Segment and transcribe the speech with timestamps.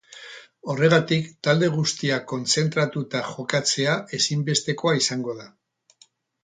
[0.73, 5.49] Horregatik, talde guztiak kontzentratuta jokatzea ezinbestekoa izango da.